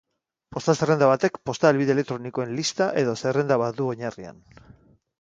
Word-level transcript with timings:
Posta-zerrenda 0.55 1.09
batek, 1.11 1.37
posta 1.51 1.71
helbide 1.71 1.95
elektronikoen 1.97 2.57
lista 2.63 2.91
edo 3.05 3.17
zerrenda 3.23 3.63
bat 3.67 3.81
du 3.83 3.95
oinarrian. 3.95 4.47